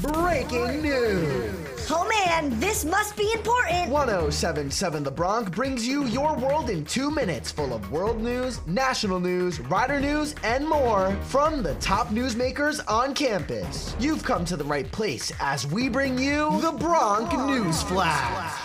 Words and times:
Breaking 0.00 0.82
news. 0.82 1.86
Oh 1.90 2.08
man, 2.08 2.58
this 2.58 2.84
must 2.84 3.16
be 3.16 3.30
important. 3.32 3.90
1077 3.90 5.04
The 5.04 5.10
Bronc 5.10 5.54
brings 5.54 5.86
you 5.86 6.06
your 6.06 6.36
world 6.36 6.70
in 6.70 6.84
two 6.84 7.10
minutes, 7.10 7.52
full 7.52 7.74
of 7.74 7.92
world 7.92 8.20
news, 8.20 8.66
national 8.66 9.20
news, 9.20 9.60
rider 9.60 10.00
news, 10.00 10.34
and 10.42 10.66
more 10.66 11.14
from 11.24 11.62
the 11.62 11.74
top 11.74 12.08
newsmakers 12.08 12.80
on 12.88 13.14
campus. 13.14 13.94
You've 14.00 14.24
come 14.24 14.44
to 14.46 14.56
the 14.56 14.64
right 14.64 14.90
place 14.90 15.30
as 15.40 15.66
we 15.66 15.88
bring 15.88 16.18
you 16.18 16.60
the 16.60 16.72
Bronc 16.72 17.32
News 17.46 17.82
Flash. 17.82 18.60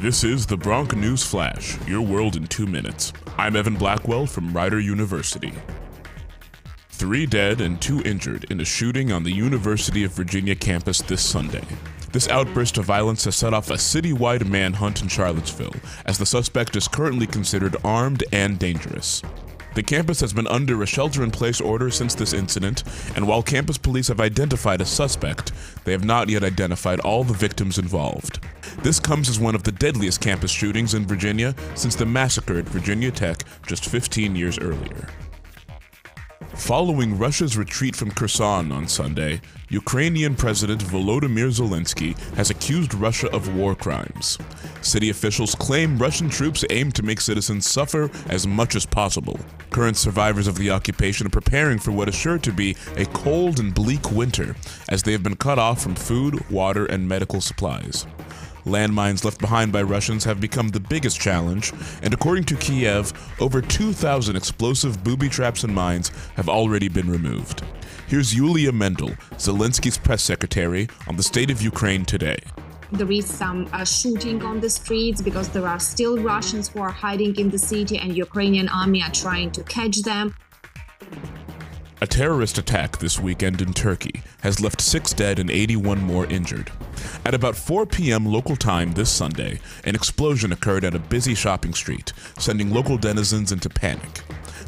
This 0.00 0.24
is 0.24 0.46
the 0.46 0.56
Bronc 0.56 0.94
News 0.94 1.24
Flash, 1.24 1.78
your 1.88 2.02
world 2.02 2.36
in 2.36 2.46
two 2.46 2.66
minutes. 2.66 3.12
I'm 3.38 3.56
Evan 3.56 3.76
Blackwell 3.76 4.26
from 4.26 4.52
Rider 4.52 4.78
University. 4.78 5.52
Three 7.02 7.26
dead 7.26 7.60
and 7.60 7.82
two 7.82 8.00
injured 8.02 8.44
in 8.48 8.60
a 8.60 8.64
shooting 8.64 9.10
on 9.10 9.24
the 9.24 9.32
University 9.32 10.04
of 10.04 10.12
Virginia 10.12 10.54
campus 10.54 11.02
this 11.02 11.20
Sunday. 11.20 11.64
This 12.12 12.28
outburst 12.28 12.78
of 12.78 12.84
violence 12.84 13.24
has 13.24 13.34
set 13.34 13.52
off 13.52 13.70
a 13.70 13.74
citywide 13.74 14.46
manhunt 14.46 15.02
in 15.02 15.08
Charlottesville, 15.08 15.74
as 16.06 16.16
the 16.16 16.24
suspect 16.24 16.76
is 16.76 16.86
currently 16.86 17.26
considered 17.26 17.76
armed 17.82 18.22
and 18.30 18.56
dangerous. 18.56 19.20
The 19.74 19.82
campus 19.82 20.20
has 20.20 20.32
been 20.32 20.46
under 20.46 20.80
a 20.80 20.86
shelter 20.86 21.24
in 21.24 21.32
place 21.32 21.60
order 21.60 21.90
since 21.90 22.14
this 22.14 22.32
incident, 22.32 22.84
and 23.16 23.26
while 23.26 23.42
campus 23.42 23.78
police 23.78 24.06
have 24.06 24.20
identified 24.20 24.80
a 24.80 24.86
suspect, 24.86 25.50
they 25.82 25.90
have 25.90 26.04
not 26.04 26.28
yet 26.28 26.44
identified 26.44 27.00
all 27.00 27.24
the 27.24 27.34
victims 27.34 27.78
involved. 27.78 28.38
This 28.84 29.00
comes 29.00 29.28
as 29.28 29.40
one 29.40 29.56
of 29.56 29.64
the 29.64 29.72
deadliest 29.72 30.20
campus 30.20 30.52
shootings 30.52 30.94
in 30.94 31.04
Virginia 31.08 31.56
since 31.74 31.96
the 31.96 32.06
massacre 32.06 32.58
at 32.58 32.68
Virginia 32.68 33.10
Tech 33.10 33.42
just 33.66 33.86
15 33.86 34.36
years 34.36 34.56
earlier. 34.60 35.08
Following 36.62 37.18
Russia's 37.18 37.56
retreat 37.58 37.96
from 37.96 38.12
Kherson 38.12 38.70
on 38.70 38.86
Sunday, 38.86 39.40
Ukrainian 39.68 40.36
President 40.36 40.80
Volodymyr 40.80 41.50
Zelensky 41.50 42.16
has 42.36 42.50
accused 42.50 42.94
Russia 42.94 43.28
of 43.32 43.56
war 43.56 43.74
crimes. 43.74 44.38
City 44.80 45.10
officials 45.10 45.56
claim 45.56 45.98
Russian 45.98 46.28
troops 46.28 46.64
aim 46.70 46.92
to 46.92 47.02
make 47.02 47.20
citizens 47.20 47.68
suffer 47.68 48.08
as 48.28 48.46
much 48.46 48.76
as 48.76 48.86
possible. 48.86 49.40
Current 49.70 49.96
survivors 49.96 50.46
of 50.46 50.54
the 50.54 50.70
occupation 50.70 51.26
are 51.26 51.30
preparing 51.30 51.80
for 51.80 51.90
what 51.90 52.08
is 52.08 52.14
sure 52.14 52.38
to 52.38 52.52
be 52.52 52.76
a 52.96 53.06
cold 53.06 53.58
and 53.58 53.74
bleak 53.74 54.12
winter, 54.12 54.54
as 54.88 55.02
they 55.02 55.10
have 55.10 55.24
been 55.24 55.34
cut 55.34 55.58
off 55.58 55.82
from 55.82 55.96
food, 55.96 56.48
water, 56.48 56.86
and 56.86 57.08
medical 57.08 57.40
supplies. 57.40 58.06
Landmines 58.64 59.24
left 59.24 59.40
behind 59.40 59.72
by 59.72 59.82
Russians 59.82 60.22
have 60.24 60.40
become 60.40 60.68
the 60.68 60.78
biggest 60.78 61.20
challenge, 61.20 61.72
and 62.00 62.14
according 62.14 62.44
to 62.44 62.56
Kiev, 62.56 63.12
over 63.40 63.60
2,000 63.60 64.36
explosive 64.36 65.02
booby 65.02 65.28
traps 65.28 65.64
and 65.64 65.74
mines 65.74 66.10
have 66.36 66.48
already 66.48 66.88
been 66.88 67.10
removed. 67.10 67.62
Here's 68.06 68.34
Yulia 68.34 68.70
Mendel, 68.70 69.10
Zelensky's 69.32 69.98
press 69.98 70.22
secretary, 70.22 70.88
on 71.08 71.16
the 71.16 71.24
state 71.24 71.50
of 71.50 71.60
Ukraine 71.60 72.04
today. 72.04 72.38
There 72.92 73.10
is 73.10 73.26
some 73.26 73.68
uh, 73.72 73.84
shooting 73.84 74.42
on 74.42 74.60
the 74.60 74.70
streets 74.70 75.20
because 75.20 75.48
there 75.48 75.66
are 75.66 75.80
still 75.80 76.18
Russians 76.18 76.68
who 76.68 76.80
are 76.80 76.90
hiding 76.90 77.34
in 77.36 77.50
the 77.50 77.58
city, 77.58 77.98
and 77.98 78.16
Ukrainian 78.16 78.68
army 78.68 79.02
are 79.02 79.10
trying 79.10 79.50
to 79.52 79.62
catch 79.64 80.02
them. 80.02 80.36
A 82.02 82.06
terrorist 82.06 82.58
attack 82.58 82.98
this 82.98 83.20
weekend 83.20 83.62
in 83.62 83.72
Turkey 83.72 84.24
has 84.40 84.60
left 84.60 84.80
six 84.80 85.12
dead 85.12 85.38
and 85.38 85.48
81 85.48 86.00
more 86.00 86.26
injured. 86.26 86.72
At 87.24 87.32
about 87.32 87.54
4 87.54 87.86
p.m. 87.86 88.26
local 88.26 88.56
time 88.56 88.90
this 88.90 89.08
Sunday, 89.08 89.60
an 89.84 89.94
explosion 89.94 90.50
occurred 90.50 90.82
at 90.82 90.96
a 90.96 90.98
busy 90.98 91.36
shopping 91.36 91.72
street, 91.72 92.12
sending 92.40 92.72
local 92.72 92.98
denizens 92.98 93.52
into 93.52 93.70
panic. 93.70 94.22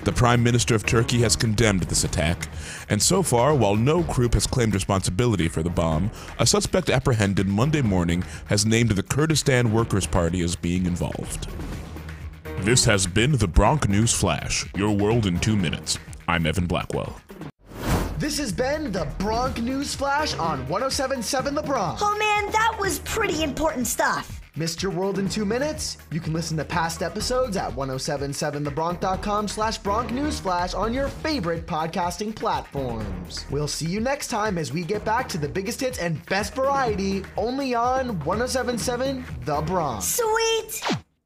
The 0.05 0.13
Prime 0.13 0.45
Minister 0.45 0.77
of 0.77 0.87
Turkey 0.87 1.23
has 1.23 1.35
condemned 1.35 1.83
this 1.83 2.05
attack, 2.05 2.49
and 2.89 3.03
so 3.03 3.21
far, 3.21 3.53
while 3.53 3.75
no 3.75 4.05
group 4.05 4.35
has 4.35 4.47
claimed 4.47 4.73
responsibility 4.73 5.48
for 5.48 5.65
the 5.65 5.71
bomb, 5.71 6.13
a 6.39 6.47
suspect 6.47 6.89
apprehended 6.89 7.48
Monday 7.48 7.83
morning 7.83 8.23
has 8.47 8.65
named 8.65 8.91
the 8.91 9.03
Kurdistan 9.03 9.73
Workers' 9.73 10.07
Party 10.07 10.41
as 10.43 10.55
being 10.55 10.87
involved. 10.87 11.48
This 12.61 12.85
has 12.85 13.09
been 13.09 13.33
the 13.33 13.48
Bronc 13.48 13.89
News 13.89 14.14
Flash, 14.14 14.73
your 14.77 14.92
world 14.92 15.27
in 15.27 15.41
two 15.41 15.57
minutes. 15.57 15.98
I'm 16.27 16.47
Evan 16.47 16.67
Blackwell. 16.67 17.20
This 18.24 18.39
has 18.39 18.52
been 18.52 18.90
the 18.90 19.07
Bronc 19.18 19.61
News 19.61 19.95
Flash 19.95 20.33
on 20.39 20.61
1077 20.61 21.55
The 21.55 21.61
Bronc. 21.61 21.98
Oh 22.01 22.17
man, 22.17 22.51
that 22.52 22.74
was 22.80 23.01
pretty 23.01 23.42
important 23.42 23.86
stuff. 23.86 24.40
Missed 24.57 24.83
your 24.83 24.92
world 24.92 25.18
in 25.18 25.29
two 25.29 25.45
minutes? 25.45 25.98
You 26.11 26.20
can 26.20 26.33
listen 26.33 26.57
to 26.57 26.64
past 26.64 27.02
episodes 27.02 27.58
at 27.58 27.73
1077thebronc.com 27.73 29.46
slash 29.46 29.77
Bronc 29.77 30.08
Newsflash 30.08 30.74
on 30.74 30.95
your 30.95 31.08
favorite 31.08 31.67
podcasting 31.67 32.34
platforms. 32.34 33.45
We'll 33.51 33.68
see 33.68 33.89
you 33.89 34.01
next 34.01 34.29
time 34.29 34.57
as 34.57 34.73
we 34.73 34.84
get 34.84 35.05
back 35.05 35.29
to 35.29 35.36
the 35.36 35.48
biggest 35.48 35.83
hits 35.83 35.98
and 35.98 36.24
best 36.24 36.55
variety 36.55 37.24
only 37.36 37.74
on 37.74 38.18
1077 38.20 39.23
The 39.45 39.61
Bronc. 39.61 40.02
Sweet. 40.02 41.04